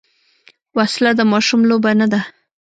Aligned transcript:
وسله 0.77 1.11
د 1.17 1.21
ماشوم 1.31 1.61
لوبه 1.69 1.91
نه 1.99 2.07
ده 2.11 2.21